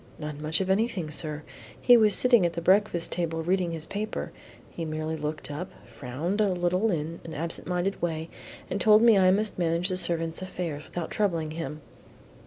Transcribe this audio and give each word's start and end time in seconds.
"Not 0.17 0.39
much 0.39 0.61
of 0.61 0.69
anything, 0.71 1.11
sir. 1.11 1.43
He 1.79 1.95
was 1.95 2.15
sitting 2.15 2.43
at 2.43 2.53
the 2.53 2.59
breakfast 2.61 3.11
table 3.11 3.43
reading 3.43 3.71
his 3.71 3.85
paper, 3.85 4.31
he 4.71 4.83
merely 4.83 5.15
looked 5.15 5.51
up, 5.51 5.69
frowned 5.87 6.41
a 6.41 6.47
little 6.53 6.89
in 6.89 7.19
an 7.23 7.35
absent 7.35 7.67
minded 7.67 8.01
way, 8.01 8.27
and 8.67 8.81
told 8.81 9.03
me 9.03 9.15
I 9.15 9.29
must 9.29 9.59
manage 9.59 9.89
the 9.89 9.97
servants' 9.97 10.41
affairs 10.41 10.85
without 10.85 11.11
troubling 11.11 11.51
him." 11.51 11.81